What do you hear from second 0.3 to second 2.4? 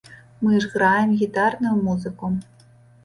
Мы ж граем гітарную музыку!